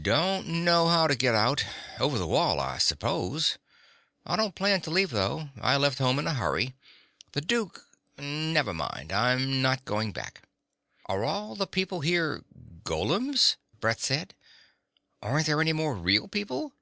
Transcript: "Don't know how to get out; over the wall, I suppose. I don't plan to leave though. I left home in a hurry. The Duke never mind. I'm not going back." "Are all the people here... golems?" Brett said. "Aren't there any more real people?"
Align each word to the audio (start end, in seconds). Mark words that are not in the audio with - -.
"Don't 0.00 0.46
know 0.46 0.88
how 0.88 1.06
to 1.06 1.14
get 1.14 1.34
out; 1.34 1.66
over 1.98 2.16
the 2.16 2.26
wall, 2.26 2.58
I 2.58 2.78
suppose. 2.78 3.58
I 4.24 4.34
don't 4.36 4.54
plan 4.54 4.80
to 4.80 4.90
leave 4.90 5.10
though. 5.10 5.50
I 5.60 5.76
left 5.76 5.98
home 5.98 6.18
in 6.18 6.26
a 6.26 6.32
hurry. 6.32 6.72
The 7.32 7.42
Duke 7.42 7.84
never 8.16 8.72
mind. 8.72 9.12
I'm 9.12 9.60
not 9.60 9.84
going 9.84 10.12
back." 10.12 10.44
"Are 11.04 11.24
all 11.26 11.56
the 11.56 11.66
people 11.66 12.00
here... 12.00 12.42
golems?" 12.84 13.56
Brett 13.80 14.00
said. 14.00 14.34
"Aren't 15.20 15.44
there 15.44 15.60
any 15.60 15.74
more 15.74 15.94
real 15.94 16.26
people?" 16.26 16.72